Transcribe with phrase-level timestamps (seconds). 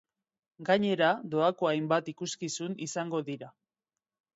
[0.69, 3.57] Gainera, doako hainbat ikuskizun izango dira.